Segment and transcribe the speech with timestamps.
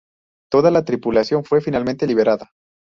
[0.49, 2.51] Toda la tripulación fue finalmente liberada.